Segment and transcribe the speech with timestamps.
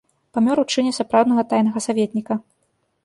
[0.37, 2.41] Памёр у чыне сапраўднага тайнага саветніка.